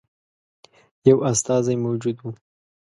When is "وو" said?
2.21-2.31